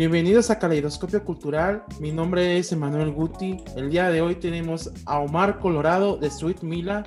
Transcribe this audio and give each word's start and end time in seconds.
Bienvenidos 0.00 0.48
a 0.48 0.58
Caleidoscopio 0.58 1.22
Cultural. 1.22 1.84
Mi 1.98 2.10
nombre 2.10 2.56
es 2.56 2.72
Emanuel 2.72 3.12
Guti. 3.12 3.62
El 3.76 3.90
día 3.90 4.08
de 4.08 4.22
hoy 4.22 4.34
tenemos 4.34 4.90
a 5.04 5.18
Omar 5.18 5.58
Colorado 5.58 6.16
de 6.16 6.30
Sweet 6.30 6.62
Mila. 6.62 7.02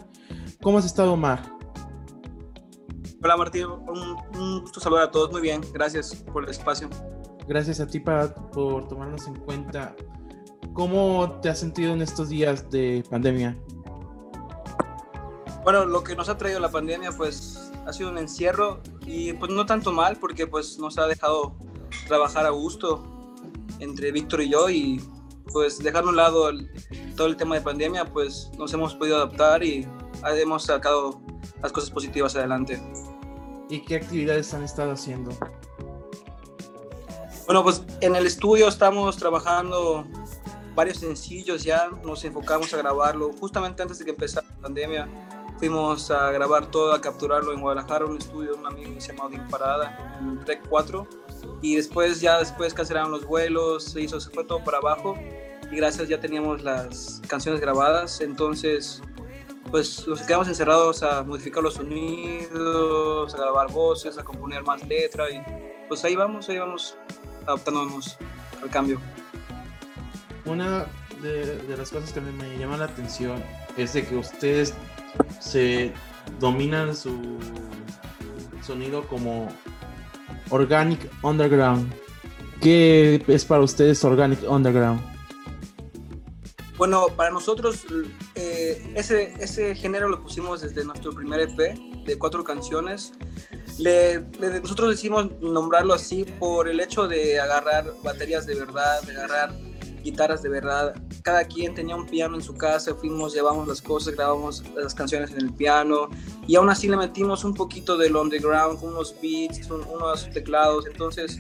¿Cómo 0.61 0.77
has 0.77 0.85
estado, 0.85 1.13
Omar? 1.13 1.41
Hola, 3.23 3.35
Martín. 3.35 3.65
Un, 3.65 4.61
gusto 4.61 4.79
saludar 4.79 5.05
a 5.05 5.11
todos. 5.11 5.31
Muy 5.31 5.41
bien. 5.41 5.61
Gracias 5.73 6.13
por 6.31 6.43
el 6.43 6.51
espacio. 6.51 6.87
Gracias 7.47 7.79
a 7.79 7.87
ti 7.87 7.99
por 7.99 8.87
tomarnos 8.87 9.25
en 9.25 9.39
cuenta. 9.39 9.95
¿Cómo 10.73 11.39
te 11.41 11.49
has 11.49 11.59
sentido 11.59 11.93
en 11.93 12.03
estos 12.03 12.29
días 12.29 12.69
de 12.69 13.03
pandemia? 13.09 13.57
Bueno, 15.63 15.85
lo 15.85 16.03
que 16.03 16.15
nos 16.15 16.29
ha 16.29 16.37
traído 16.37 16.59
la 16.59 16.69
pandemia, 16.69 17.11
pues, 17.11 17.71
ha 17.87 17.91
sido 17.91 18.11
un 18.11 18.19
encierro 18.19 18.81
y 19.03 19.33
pues 19.33 19.51
no 19.51 19.65
tanto 19.65 19.91
mal 19.91 20.17
porque 20.17 20.45
pues 20.45 20.77
nos 20.77 20.99
ha 20.99 21.07
dejado 21.07 21.55
trabajar 22.13 22.45
a 22.45 22.51
gusto 22.51 23.01
entre 23.79 24.11
Víctor 24.11 24.41
y 24.43 24.49
yo 24.51 24.69
y 24.69 25.01
pues 25.51 25.79
dejar 25.79 26.03
a 26.03 26.09
un 26.09 26.15
lado 26.15 26.51
todo 27.17 27.25
el 27.25 27.35
tema 27.35 27.55
de 27.55 27.61
pandemia, 27.61 28.05
pues 28.05 28.51
nos 28.55 28.71
hemos 28.71 28.93
podido 28.93 29.15
adaptar 29.17 29.63
y 29.63 29.87
hemos 30.39 30.65
sacado 30.65 31.19
las 31.63 31.71
cosas 31.71 31.89
positivas 31.89 32.35
adelante. 32.35 32.79
¿Y 33.67 33.79
qué 33.79 33.95
actividades 33.95 34.53
han 34.53 34.61
estado 34.63 34.91
haciendo? 34.91 35.31
Bueno, 37.47 37.63
pues 37.63 37.83
en 38.01 38.15
el 38.15 38.27
estudio 38.27 38.67
estamos 38.67 39.17
trabajando 39.17 40.05
varios 40.75 40.99
sencillos 40.99 41.63
ya, 41.63 41.89
nos 42.03 42.23
enfocamos 42.25 42.71
a 42.75 42.77
grabarlo 42.77 43.31
justamente 43.39 43.81
antes 43.81 43.97
de 43.97 44.05
que 44.05 44.11
empezara 44.11 44.45
la 44.47 44.61
pandemia. 44.61 45.09
Fuimos 45.57 46.11
a 46.11 46.29
grabar 46.29 46.67
todo, 46.67 46.93
a 46.93 47.01
capturarlo 47.01 47.53
en 47.53 47.61
Guadalajara, 47.61 48.05
un 48.05 48.17
estudio 48.17 48.51
de 48.51 48.59
un 48.59 48.67
amigo 48.67 48.93
que 48.93 49.01
se 49.01 49.13
llama 49.13 49.25
Odin 49.25 49.47
Parada, 49.47 50.19
en 50.19 50.45
Rec 50.45 50.61
4 50.69 51.22
y 51.63 51.77
después 51.77 52.19
ya 52.19 52.39
después 52.39 52.73
cancelaron 52.73 53.09
los 53.09 53.25
vuelos, 53.25 53.85
se 53.85 54.01
hizo, 54.01 54.19
se 54.19 54.29
fue 54.29 54.43
todo 54.43 54.61
para 54.63 54.79
abajo 54.79 55.17
y 55.71 55.77
gracias 55.77 56.09
ya 56.09 56.19
teníamos 56.19 56.61
las 56.61 57.21
canciones 57.27 57.61
grabadas, 57.61 58.19
entonces 58.19 59.01
pues 59.71 60.05
nos 60.05 60.21
quedamos 60.23 60.49
encerrados 60.49 61.01
a 61.03 61.23
modificar 61.23 61.63
los 61.63 61.75
sonidos, 61.75 63.33
a 63.33 63.37
grabar 63.37 63.71
voces, 63.71 64.17
a 64.17 64.25
componer 64.25 64.61
más 64.63 64.85
letra 64.85 65.31
y 65.31 65.41
pues 65.87 66.03
ahí 66.03 66.17
vamos, 66.17 66.49
ahí 66.49 66.57
vamos 66.57 66.97
adaptándonos 67.47 68.17
al 68.61 68.69
cambio. 68.69 68.99
Una 70.45 70.85
de, 71.21 71.77
las 71.77 71.91
cosas 71.91 72.11
que 72.11 72.19
me 72.19 72.57
llama 72.57 72.75
la 72.75 72.85
atención 72.85 73.41
es 73.77 73.93
de 73.93 74.05
que 74.05 74.17
ustedes 74.17 74.73
se 75.39 75.93
dominan 76.39 76.93
su 76.93 77.39
sonido 78.61 79.07
como 79.07 79.47
Organic 80.53 81.09
Underground. 81.23 81.91
¿Qué 82.61 83.23
es 83.27 83.43
para 83.43 83.63
ustedes 83.63 84.03
Organic 84.05 84.39
Underground? 84.47 85.01
Bueno, 86.77 87.07
para 87.15 87.31
nosotros 87.31 87.85
eh, 88.35 88.93
ese, 88.95 89.33
ese 89.39 89.75
género 89.75 90.09
lo 90.09 90.21
pusimos 90.21 90.61
desde 90.61 90.85
nuestro 90.85 91.11
primer 91.11 91.39
EP 91.39 91.75
de 92.05 92.17
cuatro 92.19 92.43
canciones. 92.43 93.13
nosotros 94.61 94.91
decidimos 94.91 95.31
nombrarlo 95.41 95.93
así 95.95 96.23
por 96.23 96.67
el 96.67 96.79
hecho 96.79 97.07
de 97.07 97.39
agarrar 97.39 97.85
baterías 98.03 98.45
de 98.45 98.53
verdad, 98.55 99.01
de 99.01 99.13
agarrar 99.13 99.55
guitarras 100.03 100.43
de 100.43 100.49
verdad. 100.49 100.93
Cada 101.23 101.45
quien 101.45 101.73
tenía 101.73 101.95
un 101.95 102.05
piano 102.05 102.35
en 102.35 102.41
su 102.41 102.53
casa, 102.53 102.93
fuimos, 102.95 103.33
llevamos 103.33 103.67
las 103.67 103.81
cosas, 103.81 104.13
grabamos 104.13 104.63
las 104.75 104.93
canciones 104.93 105.31
en 105.31 105.37
el 105.37 105.53
piano 105.53 106.09
y 106.45 106.55
aún 106.55 106.69
así 106.69 106.89
le 106.89 106.97
metimos 106.97 107.45
un 107.45 107.53
poquito 107.53 107.97
del 107.97 108.15
underground, 108.15 108.79
unos 108.83 109.15
beats, 109.21 109.69
unos 109.69 110.29
teclados. 110.31 110.85
Entonces, 110.85 111.39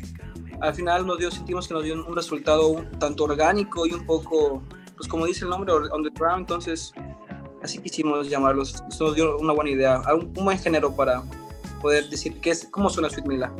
al 0.61 0.73
final 0.73 1.05
nos 1.05 1.19
dio, 1.19 1.29
sentimos 1.29 1.67
que 1.67 1.73
nos 1.73 1.83
dio 1.83 1.95
un 1.95 2.15
resultado 2.15 2.85
tanto 2.97 3.25
orgánico 3.25 3.85
y 3.85 3.91
un 3.91 4.05
poco, 4.05 4.63
pues 4.95 5.09
como 5.09 5.25
dice 5.25 5.43
el 5.43 5.49
nombre, 5.49 5.73
underground. 5.93 6.39
Entonces, 6.39 6.93
así 7.61 7.79
quisimos 7.79 8.29
llamarlos. 8.29 8.81
Eso 8.89 9.05
nos 9.05 9.15
dio 9.15 9.37
una 9.37 9.53
buena 9.53 9.71
idea, 9.71 10.01
un, 10.13 10.33
buen 10.33 10.57
género 10.59 10.95
para 10.95 11.23
poder 11.81 12.09
decir 12.09 12.39
qué 12.39 12.51
es, 12.51 12.65
cómo 12.71 12.89
suena 12.89 13.09
Sweet 13.09 13.27
Mila. 13.27 13.53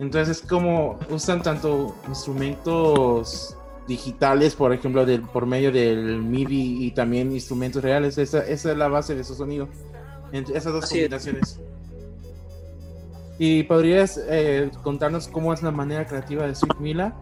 Entonces, 0.00 0.42
como 0.42 0.98
usan 1.10 1.42
tanto 1.42 1.94
instrumentos 2.08 3.56
digitales, 3.88 4.54
por 4.54 4.72
ejemplo, 4.72 5.04
por 5.32 5.46
medio 5.46 5.72
del 5.72 6.22
MIDI 6.22 6.84
y 6.86 6.90
también 6.92 7.32
instrumentos 7.32 7.82
reales, 7.82 8.18
esa, 8.18 8.46
es 8.46 8.64
la 8.64 8.86
base 8.86 9.14
de 9.14 9.24
su 9.24 9.34
sonido. 9.34 9.68
Entre 10.30 10.56
esas 10.56 10.72
dos 10.72 10.88
combinaciones. 10.88 11.58
¿Y 13.38 13.62
podrías 13.62 14.20
eh, 14.28 14.70
contarnos 14.82 15.26
cómo 15.26 15.52
es 15.54 15.62
la 15.62 15.70
manera 15.70 16.06
creativa 16.06 16.46
de 16.46 16.54
Sweet 16.54 16.78
Mila? 16.78 17.16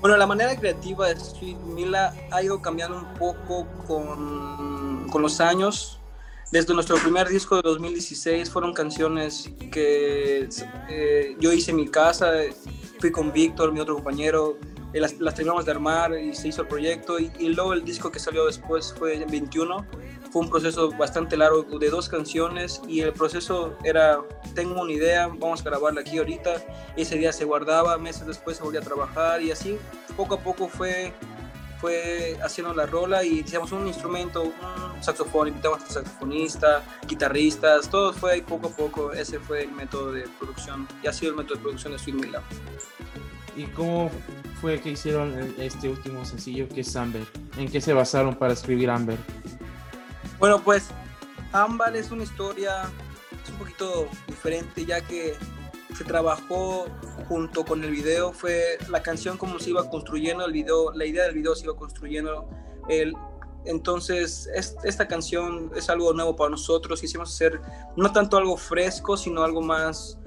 Bueno, 0.00 0.16
la 0.16 0.26
manera 0.26 0.54
creativa 0.54 1.08
de 1.08 1.18
Sweet 1.18 1.58
Mila 1.74 2.14
ha 2.30 2.42
ido 2.42 2.60
cambiando 2.60 2.98
un 2.98 3.14
poco 3.14 3.66
con, 3.86 5.08
con 5.10 5.22
los 5.22 5.40
años 5.40 5.98
desde 6.50 6.72
nuestro 6.72 6.96
primer 6.96 7.28
disco 7.28 7.56
de 7.56 7.62
2016 7.62 8.48
fueron 8.48 8.72
canciones 8.72 9.50
que 9.70 10.48
eh, 10.88 11.36
yo 11.38 11.52
hice 11.52 11.72
en 11.72 11.76
mi 11.76 11.88
casa, 11.88 12.32
fui 12.98 13.12
con 13.12 13.32
Víctor, 13.32 13.70
mi 13.70 13.80
otro 13.80 13.96
compañero, 13.96 14.56
eh, 14.92 15.00
las, 15.00 15.14
terminamos 15.34 15.64
de 15.64 15.72
armar 15.72 16.18
y 16.18 16.34
se 16.34 16.48
hizo 16.48 16.62
el 16.62 16.68
proyecto. 16.68 17.18
Y, 17.18 17.30
luego 17.48 17.72
el 17.72 17.84
disco 17.84 18.10
que 18.10 18.18
salió 18.18 18.46
después 18.46 18.94
fue 18.96 19.22
en 19.22 19.30
21. 19.30 19.86
Fue 20.30 20.42
un 20.42 20.50
proceso 20.50 20.90
bastante 20.92 21.36
largo 21.36 21.62
de 21.62 21.90
dos 21.90 22.08
canciones. 22.08 22.80
Y 22.88 23.00
el 23.00 23.12
proceso 23.12 23.76
era, 23.84 24.20
tengo 24.54 24.80
una 24.80 24.92
idea, 24.92 25.28
vamos 25.28 25.60
a 25.60 25.64
grabarla 25.64 26.00
aquí 26.00 26.18
ahorita. 26.18 26.64
Ese 26.96 27.16
día 27.16 27.32
se 27.32 27.44
guardaba, 27.44 27.98
meses 27.98 28.26
después 28.26 28.56
se 28.56 28.62
volvía 28.62 28.80
a 28.80 28.84
trabajar. 28.84 29.42
Y 29.42 29.50
así 29.50 29.78
poco 30.16 30.34
a 30.36 30.40
poco 30.40 30.68
fue 30.68 31.12
fue 31.80 32.36
haciendo 32.42 32.74
la 32.74 32.86
rola. 32.86 33.24
Y 33.24 33.40
hicimos 33.40 33.72
un 33.72 33.86
instrumento, 33.86 34.42
un 34.42 35.02
saxofón, 35.02 35.48
invitamos 35.48 35.82
a 35.82 35.86
saxofonista, 35.86 36.82
guitarristas, 37.06 37.88
todo 37.88 38.12
fue 38.12 38.32
ahí 38.32 38.42
poco 38.42 38.68
a 38.68 38.70
poco, 38.70 39.12
ese 39.12 39.38
fue 39.38 39.64
el 39.64 39.72
método 39.72 40.12
de 40.12 40.28
producción. 40.38 40.86
Y 41.02 41.06
ha 41.06 41.12
sido 41.12 41.32
el 41.32 41.38
método 41.38 41.56
de 41.56 41.62
producción 41.62 41.92
de 41.92 41.98
Sweet 41.98 42.16
Mila. 42.16 42.42
¿Y 43.56 43.64
cómo 43.66 44.10
fue 44.60 44.80
que 44.80 44.90
hicieron 44.90 45.54
este 45.58 45.88
último 45.88 46.24
sencillo 46.24 46.68
que 46.68 46.82
es 46.82 46.96
Amber? 46.96 47.26
¿En 47.56 47.68
qué 47.68 47.80
se 47.80 47.92
basaron 47.92 48.34
para 48.34 48.52
escribir 48.52 48.90
Amber? 48.90 49.18
Bueno, 50.38 50.60
pues 50.62 50.88
Amber 51.52 51.96
es 51.96 52.10
una 52.10 52.22
historia 52.22 52.90
un 53.50 53.58
poquito 53.58 54.08
diferente 54.26 54.84
ya 54.84 55.00
que 55.00 55.34
se 55.96 56.04
trabajó 56.04 56.86
junto 57.28 57.64
con 57.64 57.82
el 57.82 57.90
video 57.90 58.32
fue 58.32 58.78
la 58.88 59.02
canción 59.02 59.36
como 59.36 59.58
se 59.58 59.70
iba 59.70 59.88
construyendo 59.90 60.44
el 60.44 60.52
video, 60.52 60.92
la 60.92 61.04
idea 61.04 61.24
del 61.24 61.34
video 61.34 61.54
se 61.54 61.64
iba 61.64 61.76
construyendo. 61.76 62.48
El, 62.88 63.14
entonces, 63.64 64.48
esta 64.84 65.08
canción 65.08 65.70
es 65.74 65.90
algo 65.90 66.12
nuevo 66.12 66.36
para 66.36 66.50
nosotros. 66.50 67.00
Quisimos 67.00 67.34
hacer 67.34 67.60
no 67.96 68.12
tanto 68.12 68.36
algo 68.36 68.56
fresco, 68.56 69.16
sino 69.16 69.42
algo 69.42 69.60
más 69.60 70.18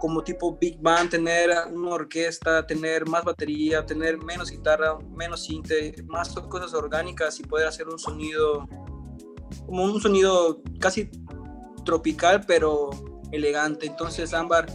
como 0.00 0.22
tipo 0.22 0.56
big 0.56 0.80
band, 0.80 1.10
tener 1.10 1.50
una 1.72 1.90
orquesta, 1.90 2.66
tener 2.66 3.06
más 3.06 3.24
batería, 3.24 3.84
tener 3.84 4.18
menos 4.18 4.50
guitarra, 4.50 4.98
menos 5.16 5.44
cinte, 5.44 5.94
más 6.06 6.30
cosas 6.30 6.74
orgánicas 6.74 7.38
y 7.40 7.42
poder 7.42 7.66
hacer 7.66 7.88
un 7.88 7.98
sonido, 7.98 8.66
como 9.66 9.84
un 9.84 10.00
sonido 10.00 10.62
casi 10.78 11.10
tropical, 11.84 12.44
pero 12.46 12.90
elegante. 13.32 13.86
Entonces, 13.86 14.32
Ámbar 14.34 14.66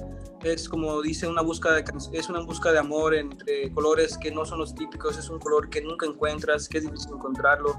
es 0.44 0.68
como 0.68 1.02
dice 1.02 1.28
una 1.28 1.42
búsqueda 1.42 1.76
de, 1.76 1.86
es 2.12 2.30
una 2.30 2.42
búsqueda 2.42 2.74
de 2.74 2.80
amor 2.80 3.16
entre 3.16 3.72
colores 3.72 4.18
que 4.18 4.32
no 4.32 4.46
son 4.46 4.60
los 4.60 4.76
típicos, 4.76 5.18
es 5.18 5.30
un 5.30 5.40
color 5.40 5.70
que 5.70 5.82
nunca 5.82 6.06
encuentras, 6.06 6.68
que 6.68 6.80
es 6.80 6.84
difícil 6.84 7.14
encontrarlo. 7.14 7.76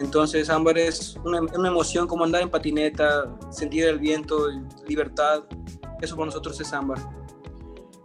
Entonces 0.00 0.48
ámbar 0.48 0.78
es 0.78 1.16
una, 1.24 1.40
una 1.40 1.68
emoción 1.68 2.06
como 2.06 2.24
andar 2.24 2.42
en 2.42 2.50
patineta, 2.50 3.36
sentir 3.50 3.84
el 3.86 3.98
viento, 3.98 4.48
libertad. 4.86 5.42
Eso 6.00 6.16
para 6.16 6.26
nosotros 6.26 6.60
es 6.60 6.72
ámbar. 6.72 6.98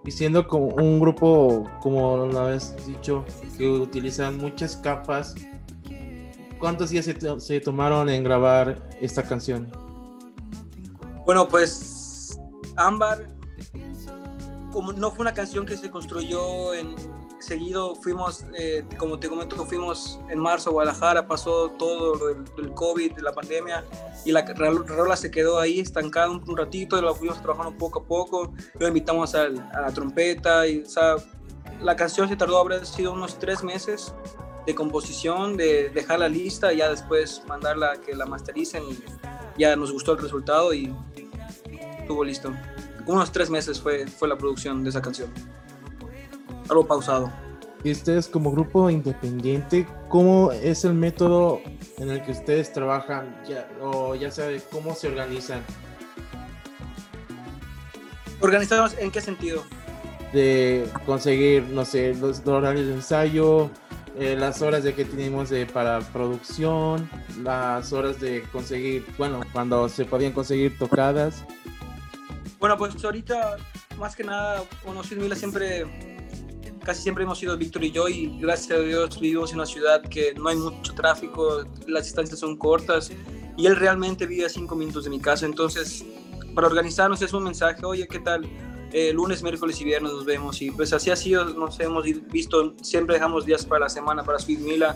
Y 0.05 0.11
siendo 0.11 0.47
como 0.47 0.67
un 0.67 0.99
grupo, 0.99 1.69
como 1.81 2.27
lo 2.27 2.39
habéis 2.39 2.75
dicho, 2.85 3.23
que 3.57 3.69
utilizan 3.69 4.37
muchas 4.37 4.75
capas, 4.75 5.35
¿cuántos 6.59 6.89
días 6.89 7.05
se, 7.05 7.39
se 7.39 7.59
tomaron 7.61 8.09
en 8.09 8.23
grabar 8.23 8.89
esta 8.99 9.23
canción? 9.23 9.71
Bueno, 11.25 11.47
pues 11.47 12.37
Ámbar 12.75 13.27
como 14.73 14.91
no 14.91 15.11
fue 15.11 15.21
una 15.21 15.33
canción 15.33 15.65
que 15.65 15.77
se 15.77 15.89
construyó 15.89 16.73
en 16.73 16.95
seguido, 17.43 17.95
fuimos, 17.95 18.45
eh, 18.57 18.83
como 18.97 19.19
te 19.19 19.29
comento, 19.29 19.55
fuimos 19.65 20.19
en 20.29 20.39
marzo 20.39 20.69
a 20.69 20.73
Guadalajara, 20.73 21.27
pasó 21.27 21.69
todo 21.71 22.29
el, 22.29 22.43
el 22.57 22.73
COVID, 22.73 23.19
la 23.19 23.33
pandemia, 23.33 23.83
y 24.25 24.31
la 24.31 24.41
rola 24.41 25.15
se 25.15 25.29
quedó 25.29 25.59
ahí 25.59 25.79
estancada 25.79 26.29
un, 26.29 26.57
ratito, 26.57 26.97
y 26.97 27.01
la 27.01 27.13
fuimos 27.13 27.41
trabajando 27.41 27.77
poco 27.77 27.99
a 27.99 28.03
poco, 28.03 28.53
lo 28.79 28.87
invitamos 28.87 29.35
a, 29.35 29.49
la 29.49 29.91
trompeta, 29.93 30.67
y 30.67 30.81
o 30.81 30.85
sea, 30.85 31.15
la 31.81 31.95
canción 31.95 32.27
se 32.29 32.35
tardó, 32.35 32.57
habrá 32.57 32.83
sido 32.85 33.13
unos 33.13 33.37
tres 33.39 33.63
meses 33.63 34.13
de 34.65 34.73
composición, 34.73 35.57
de 35.57 35.89
dejar 35.89 36.19
la 36.19 36.29
lista, 36.29 36.73
y 36.73 36.77
ya 36.77 36.89
después 36.89 37.43
mandarla 37.47 37.93
a 37.93 37.95
que 37.97 38.15
la 38.15 38.25
mastericen, 38.25 38.83
y 38.83 39.61
ya 39.61 39.75
nos 39.75 39.91
gustó 39.91 40.13
el 40.13 40.19
resultado, 40.19 40.73
y 40.73 40.93
estuvo 41.99 42.23
listo 42.23 42.51
unos 43.05 43.31
tres 43.31 43.49
meses 43.49 43.81
fue, 43.81 44.07
fue 44.07 44.27
la 44.27 44.37
producción 44.37 44.83
de 44.83 44.89
esa 44.89 45.01
canción. 45.01 45.29
Algo 46.69 46.85
pausado. 46.85 47.31
Y 47.83 47.91
ustedes 47.91 48.27
como 48.27 48.51
grupo 48.51 48.89
independiente, 48.89 49.85
¿cómo 50.07 50.53
es 50.53 50.85
el 50.85 50.93
método 50.93 51.59
en 51.97 52.09
el 52.09 52.23
que 52.23 52.31
ustedes 52.31 52.71
trabajan? 52.71 53.35
Ya, 53.47 53.67
o 53.81 54.15
ya 54.15 54.31
sea, 54.31 54.47
¿cómo 54.71 54.95
se 54.95 55.09
organizan? 55.09 55.61
¿Organizados 58.39 58.95
en 58.97 59.11
qué 59.11 59.19
sentido? 59.19 59.63
De 60.31 60.87
conseguir, 61.05 61.63
no 61.63 61.83
sé, 61.83 62.15
los 62.15 62.45
horarios 62.47 62.87
de 62.87 62.93
ensayo, 62.93 63.69
eh, 64.17 64.37
las 64.39 64.61
horas 64.61 64.83
de 64.83 64.93
que 64.93 65.03
tenemos 65.03 65.49
de, 65.49 65.65
para 65.65 65.99
producción, 65.99 67.09
las 67.41 67.91
horas 67.91 68.19
de 68.21 68.43
conseguir, 68.43 69.05
bueno, 69.17 69.41
cuando 69.51 69.89
se 69.89 70.05
podían 70.05 70.31
conseguir 70.31 70.77
tocadas. 70.77 71.43
Bueno, 72.59 72.77
pues 72.77 73.03
ahorita, 73.03 73.57
más 73.97 74.15
que 74.15 74.23
nada, 74.23 74.63
bueno, 74.85 75.01
Mila 75.17 75.35
siempre 75.35 76.12
casi 76.83 77.01
siempre 77.01 77.23
hemos 77.23 77.39
sido 77.39 77.57
Víctor 77.57 77.83
y 77.83 77.91
yo 77.91 78.07
y 78.07 78.37
gracias 78.39 78.77
a 78.77 78.81
Dios 78.81 79.19
vivimos 79.19 79.51
en 79.51 79.57
una 79.57 79.65
ciudad 79.65 80.01
que 80.01 80.33
no 80.33 80.49
hay 80.49 80.55
mucho 80.57 80.93
tráfico, 80.93 81.63
las 81.87 82.05
distancias 82.05 82.39
son 82.39 82.57
cortas 82.57 83.11
y 83.57 83.65
él 83.65 83.75
realmente 83.75 84.25
vive 84.25 84.45
a 84.45 84.49
cinco 84.49 84.75
minutos 84.75 85.05
de 85.05 85.09
mi 85.09 85.19
casa, 85.19 85.45
entonces 85.45 86.05
para 86.53 86.67
organizarnos 86.67 87.21
es 87.21 87.33
un 87.33 87.43
mensaje, 87.43 87.85
oye, 87.85 88.07
¿qué 88.07 88.19
tal? 88.19 88.47
Eh, 88.91 89.11
lunes, 89.11 89.41
miércoles 89.41 89.81
y 89.81 89.85
viernes 89.85 90.11
nos 90.11 90.25
vemos 90.25 90.61
y 90.61 90.69
pues 90.69 90.93
así 90.93 91.09
ha 91.09 91.15
sido, 91.15 91.45
nos 91.45 91.79
hemos 91.79 92.05
visto, 92.31 92.75
siempre 92.81 93.15
dejamos 93.15 93.45
días 93.45 93.65
para 93.65 93.81
la 93.81 93.89
semana 93.89 94.23
para 94.23 94.37
Sweet 94.37 94.59
Mila. 94.59 94.95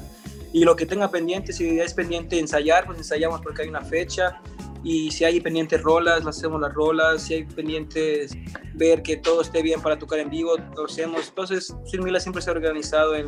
Y 0.54 0.64
lo 0.64 0.76
que 0.76 0.86
tenga 0.86 1.10
pendiente, 1.12 1.52
si 1.52 1.80
es 1.80 1.94
pendiente 1.94 2.40
ensayar, 2.40 2.86
pues 2.86 3.00
ensayamos 3.00 3.42
porque 3.42 3.64
hay 3.64 3.70
una 3.70 3.82
fecha 3.82 4.40
y 4.88 5.12
si 5.12 5.26
hay 5.26 5.42
pendientes 5.42 5.84
rolas, 5.84 6.24
las 6.24 6.38
hacemos 6.38 6.62
las 6.62 6.74
rolas, 6.74 7.24
si 7.24 7.34
hay 7.34 7.44
pendientes 7.44 8.32
ver 8.74 9.04
que 9.04 9.18
todo 9.18 9.42
esté 9.42 9.62
bien 9.62 9.82
para 9.82 10.00
tocar 10.00 10.18
en 10.20 10.30
vivo, 10.30 10.56
lo 10.78 10.86
hacemos. 10.86 11.28
Entonces, 11.28 11.76
Sweet 11.88 12.02
Mila 12.06 12.22
siempre 12.22 12.42
se 12.42 12.50
ha 12.50 12.54
organizado 12.54 13.14
en 13.14 13.28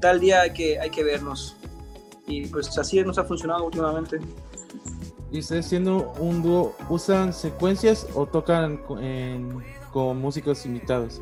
tal 0.00 0.20
día 0.20 0.42
hay 0.42 0.52
que, 0.52 0.78
hay 0.78 0.88
que 0.88 1.02
vernos. 1.02 1.56
Y 2.28 2.46
pues 2.46 2.78
así 2.78 3.02
nos 3.02 3.18
ha 3.18 3.24
funcionado 3.24 3.64
últimamente. 3.64 4.20
¿Y 5.32 5.40
ustedes 5.40 5.66
siendo 5.66 6.12
un 6.20 6.44
dúo, 6.44 6.76
usan 6.88 7.32
secuencias 7.32 8.06
o 8.14 8.26
tocan 8.26 8.76
con 9.92 10.16
músicos 10.20 10.64
invitados? 10.64 11.20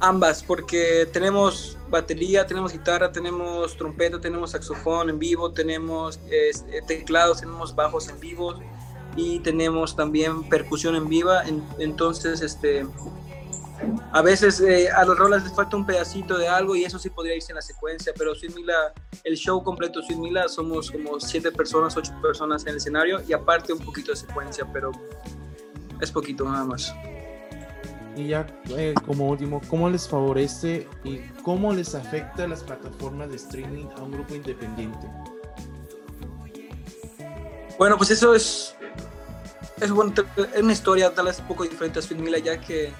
Ambas, 0.00 0.42
porque 0.42 1.08
tenemos 1.10 1.78
batería, 1.88 2.46
tenemos 2.46 2.74
guitarra, 2.74 3.10
tenemos 3.10 3.74
trompeta, 3.74 4.20
tenemos 4.20 4.50
saxofón 4.50 5.08
en 5.08 5.18
vivo, 5.18 5.50
tenemos 5.50 6.20
este, 6.30 6.82
teclados, 6.82 7.40
tenemos 7.40 7.74
bajos 7.74 8.06
en 8.10 8.20
vivo 8.20 8.54
y 9.18 9.40
tenemos 9.40 9.96
también 9.96 10.48
percusión 10.48 10.94
en 10.94 11.08
viva. 11.08 11.42
entonces, 11.80 12.40
este, 12.40 12.86
a 14.12 14.22
veces 14.22 14.60
eh, 14.60 14.88
a 14.90 15.04
los 15.04 15.18
rolas 15.18 15.42
les 15.42 15.52
falta 15.52 15.76
un 15.76 15.84
pedacito 15.84 16.38
de 16.38 16.46
algo 16.46 16.76
y 16.76 16.84
eso 16.84 17.00
sí 17.00 17.10
podría 17.10 17.34
irse 17.34 17.50
en 17.50 17.56
la 17.56 17.62
secuencia, 17.62 18.12
pero 18.16 18.32
Sweet 18.36 18.54
Mila, 18.54 18.92
el 19.24 19.36
show 19.36 19.60
completo 19.64 20.00
Sweet 20.02 20.20
Mila, 20.20 20.48
somos 20.48 20.92
como 20.92 21.18
siete 21.18 21.50
personas, 21.50 21.96
ocho 21.96 22.12
personas 22.22 22.62
en 22.62 22.68
el 22.68 22.76
escenario 22.76 23.20
y 23.26 23.32
aparte 23.32 23.72
un 23.72 23.80
poquito 23.80 24.12
de 24.12 24.18
secuencia, 24.18 24.64
pero 24.72 24.92
es 26.00 26.12
poquito 26.12 26.44
nada 26.44 26.64
más. 26.64 26.94
Y 28.14 28.28
ya 28.28 28.46
eh, 28.70 28.94
como 29.04 29.28
último, 29.28 29.60
¿cómo 29.68 29.90
les 29.90 30.06
favorece 30.06 30.86
y 31.02 31.18
cómo 31.42 31.72
les 31.72 31.96
afecta 31.96 32.46
las 32.46 32.62
plataformas 32.62 33.30
de 33.30 33.36
streaming 33.36 33.86
a 33.96 34.02
un 34.02 34.12
grupo 34.12 34.36
independiente? 34.36 35.08
Bueno, 37.78 37.96
pues 37.96 38.10
eso 38.10 38.34
es, 38.34 38.74
es, 39.80 39.90
una 39.90 40.72
historia 40.72 41.14
tal 41.14 41.26
vez 41.26 41.38
un 41.40 41.46
poco 41.46 41.64
diferente 41.64 42.00
a 42.00 42.14
Mila, 42.14 42.38
ya 42.38 42.60
que 42.60 42.92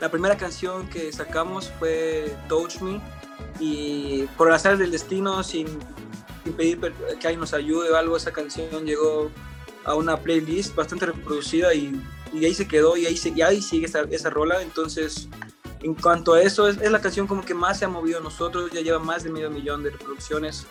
la 0.00 0.10
primera 0.10 0.36
canción 0.36 0.88
que 0.88 1.12
sacamos 1.12 1.72
fue 1.78 2.36
Touch 2.48 2.80
Me 2.80 3.00
y 3.60 4.24
por 4.36 4.50
las 4.50 4.62
del 4.62 4.90
destino, 4.90 5.42
sin, 5.42 5.66
sin 6.44 6.52
pedir 6.54 6.80
que 6.80 7.26
alguien 7.26 7.40
nos 7.40 7.54
ayude 7.54 7.90
o 7.90 7.96
algo, 7.96 8.16
esa 8.16 8.32
canción 8.32 8.84
llegó 8.84 9.30
a 9.84 9.94
una 9.94 10.16
playlist 10.16 10.74
bastante 10.74 11.06
reproducida 11.06 11.74
y 11.74 12.00
y 12.34 12.44
ahí 12.44 12.54
se 12.54 12.66
quedó 12.66 12.96
y 12.96 13.06
ahí, 13.06 13.16
se, 13.16 13.30
y 13.30 13.42
ahí 13.42 13.62
sigue 13.62 13.86
esa, 13.86 14.02
esa, 14.10 14.28
rola. 14.28 14.60
Entonces, 14.60 15.28
en 15.80 15.94
cuanto 15.94 16.34
a 16.34 16.42
eso, 16.42 16.68
es, 16.68 16.78
es, 16.80 16.90
la 16.90 17.00
canción 17.00 17.26
como 17.26 17.44
que 17.44 17.54
más 17.54 17.78
se 17.78 17.84
ha 17.84 17.88
movido 17.88 18.18
a 18.18 18.22
nosotros, 18.22 18.70
ya 18.72 18.80
lleva 18.80 18.98
más 18.98 19.22
de 19.22 19.30
medio 19.30 19.50
millón 19.50 19.84
de 19.84 19.90
reproducciones 19.90 20.66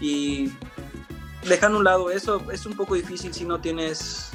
y 0.00 0.52
dejando 1.44 1.76
a 1.76 1.78
un 1.78 1.84
lado 1.84 2.10
eso, 2.10 2.40
es 2.52 2.66
un 2.66 2.74
poco 2.74 2.94
difícil 2.94 3.34
si 3.34 3.44
no 3.44 3.60
tienes 3.60 4.30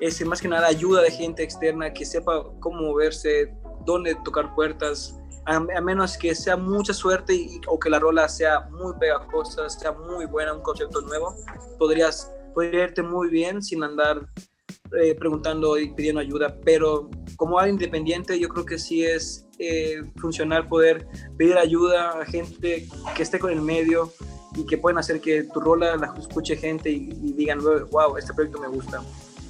ese, 0.00 0.24
más 0.24 0.40
que 0.40 0.48
nada 0.48 0.66
ayuda 0.66 1.02
de 1.02 1.10
gente 1.10 1.42
externa 1.42 1.92
que 1.92 2.04
sepa 2.04 2.44
cómo 2.60 2.82
moverse, 2.82 3.54
dónde 3.84 4.14
tocar 4.24 4.54
puertas, 4.54 5.18
a, 5.46 5.60
menos 5.60 6.16
que 6.16 6.34
sea 6.34 6.56
mucha 6.56 6.94
suerte 6.94 7.60
o 7.66 7.78
que 7.78 7.90
la 7.90 7.98
rola 7.98 8.28
sea 8.28 8.60
muy 8.70 8.94
pegajosa, 8.98 9.68
sea 9.68 9.92
muy 9.92 10.26
buena, 10.26 10.54
un 10.54 10.62
concepto 10.62 11.00
nuevo, 11.02 11.34
podrías, 11.78 12.30
podría 12.54 12.84
irte 12.84 13.02
muy 13.02 13.28
bien 13.28 13.62
sin 13.62 13.82
andar 13.82 14.26
eh, 15.00 15.14
preguntando 15.14 15.78
y 15.78 15.92
pidiendo 15.92 16.20
ayuda, 16.20 16.56
pero 16.64 17.10
como 17.36 17.58
alguien 17.58 17.74
independiente 17.74 18.38
yo 18.38 18.48
creo 18.48 18.64
que 18.64 18.78
sí 18.78 19.04
es 19.04 19.46
eh, 19.58 20.02
funcional 20.16 20.68
poder 20.68 21.06
pedir 21.36 21.56
ayuda 21.58 22.10
a 22.20 22.24
gente 22.24 22.88
que 23.14 23.22
esté 23.22 23.38
con 23.38 23.50
el 23.50 23.60
medio 23.60 24.12
y 24.56 24.64
que 24.66 24.78
pueden 24.78 24.98
hacer 24.98 25.20
que 25.20 25.44
tu 25.44 25.60
rola 25.60 25.96
la 25.96 26.14
escuche 26.18 26.56
gente 26.56 26.90
y, 26.90 27.32
digan, 27.32 27.60
wow, 27.90 28.16
este 28.16 28.32
proyecto 28.34 28.60
me 28.60 28.68
gusta. 28.68 29.02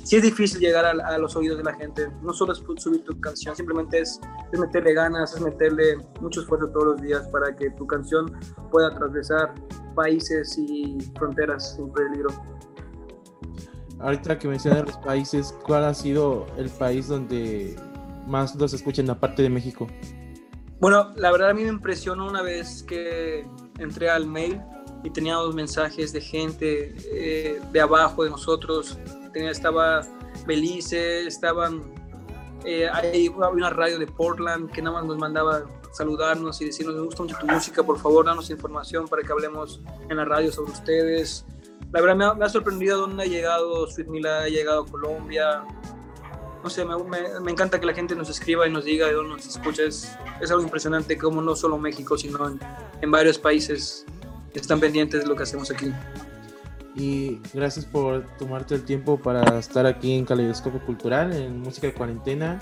Sí 0.05 0.17
es 0.17 0.23
difícil 0.23 0.61
llegar 0.61 0.85
a, 0.85 1.19
los 1.19 1.35
oídos 1.35 1.59
de 1.59 1.65
la 1.65 1.75
gente, 1.75 2.09
no 2.23 2.33
solo 2.33 2.53
es 2.53 2.62
subir 2.77 3.03
tu 3.05 3.19
canción, 3.21 3.56
simplemente 3.56 4.01
es, 4.01 4.21
es 4.53 4.61
meterle 4.61 4.93
ganas, 4.93 5.35
es 5.35 5.41
meterle 5.41 5.97
mucho 6.21 6.43
esfuerzo 6.43 6.69
todos 6.69 6.87
los 6.87 7.03
días 7.03 7.27
para 7.29 7.56
que 7.56 7.71
tu 7.71 7.87
canción 7.87 8.31
pueda 8.71 8.89
atravesar 8.89 9.55
países 9.95 10.59
y 10.59 10.99
fronteras 11.17 11.75
sin 11.77 11.91
peligro 11.93 12.29
ahorita 14.05 14.39
que 14.39 14.49
mencionas 14.49 14.87
los 14.87 14.97
países, 14.99 15.55
¿cuál 15.65 15.85
ha 15.85 15.95
sido 15.95 16.47
el 16.56 16.69
país 16.69 17.09
donde 17.09 17.77
más 18.27 18.55
los 18.55 18.73
escuchan 18.75 19.09
aparte 19.11 19.43
de 19.43 19.49
México? 19.49 19.89
Bueno, 20.81 21.13
la 21.17 21.32
verdad 21.32 21.51
a 21.51 21.55
mí 21.55 21.63
me 21.63 21.70
impresionó 21.70 22.27
una 22.27 22.43
vez 22.43 22.82
que 22.82 23.46
entré 23.79 24.11
al 24.11 24.27
mail 24.27 24.61
y 25.03 25.11
teníamos 25.11 25.55
mensajes 25.55 26.13
de 26.13 26.20
gente 26.20 26.94
eh, 27.13 27.61
de 27.73 27.81
abajo 27.81 28.25
de 28.25 28.31
nosotros. 28.31 28.99
Tenía, 29.34 29.50
estaba 29.50 30.00
Belice, 30.46 31.26
estaban 31.26 31.93
eh, 32.64 32.88
hay 32.91 33.29
una 33.29 33.69
radio 33.69 33.98
de 33.98 34.06
Portland 34.06 34.70
que 34.70 34.81
nada 34.81 34.96
más 34.96 35.05
nos 35.05 35.19
mandaba 35.19 35.64
saludarnos 35.93 36.60
y 36.62 36.67
decirnos, 36.67 36.94
me 36.94 37.03
gusta 37.03 37.22
mucho 37.22 37.36
tu 37.38 37.46
música, 37.46 37.82
por 37.82 37.98
favor, 37.98 38.24
danos 38.24 38.48
información 38.48 39.06
para 39.06 39.22
que 39.22 39.31
hablemos 39.31 39.82
en 40.08 40.17
la 40.17 40.24
radio 40.24 40.50
sobre 40.50 40.72
ustedes 40.72 41.44
la 41.94 42.00
verdad 42.00 42.34
me 42.36 42.44
ha, 42.44 42.48
sorprendido 42.48 42.98
dónde 42.98 43.22
ha 43.22 43.26
llegado 43.26 43.86
Sweet 43.86 44.08
Mila, 44.08 44.43
ha 44.43 44.48
llegado 44.48 44.82
a 44.82 44.86
Colombia. 44.86 45.62
No 46.64 46.69
sé, 46.69 46.84
me, 46.84 46.96
me, 47.41 47.50
encanta 47.53 47.79
que 47.79 47.86
la 47.86 47.94
gente 47.94 48.17
nos 48.17 48.29
escriba 48.29 48.67
y 48.67 48.72
nos 48.72 48.84
diga 48.84 49.06
de 49.06 49.12
dónde 49.12 49.36
nos 49.36 49.46
escucha. 49.46 49.84
Es, 49.84 50.10
es 50.41 50.50
algo 50.50 50.64
impresionante 50.64 51.17
como 51.17 51.41
no 51.41 51.55
solo 51.55 51.79
México, 51.79 52.19
sino 52.19 52.48
en, 52.48 52.58
en 53.00 53.10
varios 53.12 53.38
países 53.38 54.05
están 54.55 54.81
pendientes 54.81 55.22
de 55.22 55.29
lo 55.29 55.36
que 55.36 55.44
hacemos 55.44 55.70
aquí. 55.70 55.93
Y 56.94 57.41
gracias 57.53 57.84
por 57.84 58.24
tomarte 58.39 58.77
el 58.77 58.84
tiempo 58.84 59.19
para 59.19 59.58
estar 59.58 59.84
aquí 59.86 60.13
en 60.13 60.24
Caleidoscopio 60.24 60.84
Cultural, 60.86 61.32
en 61.32 61.60
Música 61.60 61.89
de 61.89 61.94
Cuarentena. 61.94 62.60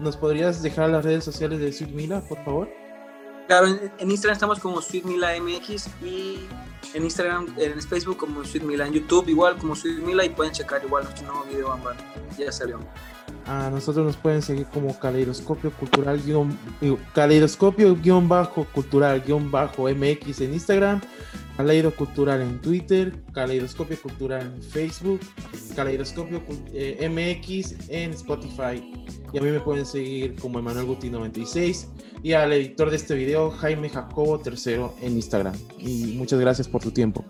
¿Nos 0.00 0.16
podrías 0.16 0.62
dejar 0.62 0.90
las 0.90 1.04
redes 1.04 1.24
sociales 1.24 1.58
de 1.58 1.72
Sweet 1.72 1.90
Mila, 1.90 2.20
por 2.20 2.44
favor? 2.44 2.68
Claro, 3.46 3.66
en, 3.98 4.10
Instagram 4.10 4.34
estamos 4.34 4.58
como 4.58 4.80
Sweet 4.80 5.04
Mila 5.04 5.32
MX 5.38 5.88
y 6.02 6.46
en 6.94 7.04
Instagram, 7.04 7.54
en 7.58 7.80
Facebook 7.82 8.16
como 8.16 8.44
Sweet 8.44 8.64
Mila, 8.64 8.86
en 8.86 8.94
YouTube 8.94 9.28
igual 9.28 9.56
como 9.58 9.76
Sweet 9.76 9.98
Mila 9.98 10.24
y 10.24 10.30
pueden 10.30 10.52
checar 10.52 10.82
igual 10.84 11.04
nuestro 11.04 11.26
nuevo 11.26 11.44
video, 11.44 11.78
ya 12.38 12.50
salió. 12.50 12.80
A 13.46 13.68
nosotros 13.70 14.06
nos 14.06 14.16
pueden 14.16 14.40
seguir 14.40 14.66
como 14.66 14.98
Caleidoscopio 14.98 15.70
Cultural, 15.72 16.20
Caleidoscopio 17.14 17.94
guion 17.94 18.28
bajo 18.28 18.64
cultural 18.72 19.20
guion 19.20 19.50
bajo 19.50 19.88
MX 19.88 20.40
en 20.40 20.54
Instagram, 20.54 21.00
Caleido 21.56 21.94
Cultural 21.94 22.40
en 22.40 22.60
Twitter, 22.60 23.12
Caleidoscopio 23.32 24.00
Cultural 24.00 24.52
en 24.56 24.62
Facebook, 24.62 25.20
Caleidoscopio 25.76 26.42
eh, 26.72 27.08
MX 27.08 27.90
en 27.90 28.12
Spotify. 28.12 28.82
Y 29.32 29.38
a 29.38 29.42
mí 29.42 29.50
me 29.50 29.60
pueden 29.60 29.84
seguir 29.84 30.36
como 30.36 30.58
Emanuel 30.58 30.86
Guti 30.86 31.10
96 31.10 31.88
y 32.22 32.32
al 32.32 32.52
editor 32.52 32.88
de 32.88 32.96
este 32.96 33.14
video, 33.14 33.50
Jaime 33.50 33.90
Jacobo 33.90 34.40
III 34.42 34.86
en 35.02 35.12
Instagram. 35.12 35.54
Y 35.78 36.14
muchas 36.16 36.40
gracias 36.40 36.66
por 36.66 36.82
tu 36.82 36.90
tiempo. 36.90 37.24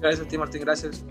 Gracias 0.00 0.26
a 0.26 0.28
ti, 0.28 0.38
Martín. 0.38 0.62
Gracias. 0.62 1.04